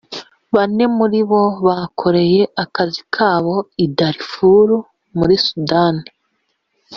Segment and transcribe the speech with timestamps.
[0.53, 4.69] bane muri bo bakoreye akazi kabo i Darfour
[5.17, 5.95] muri Sudan